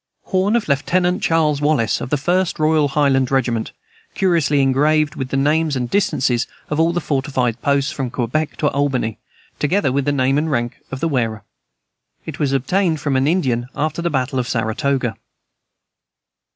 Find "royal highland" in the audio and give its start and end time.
2.57-3.29